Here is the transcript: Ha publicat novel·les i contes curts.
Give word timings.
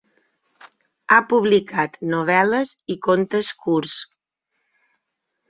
Ha 1.11 1.19
publicat 1.33 1.99
novel·les 2.13 2.73
i 2.95 2.97
contes 3.09 3.53
curts. 3.67 4.01